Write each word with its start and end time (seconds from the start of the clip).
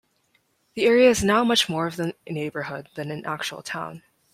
The 0.73 0.87
area 0.87 1.11
is 1.11 1.23
now 1.23 1.43
much 1.43 1.69
more 1.69 1.85
of 1.85 1.99
a 1.99 2.15
neighborhood 2.27 2.89
than 2.95 3.11
an 3.11 3.23
actual 3.23 3.61
town. 3.61 4.01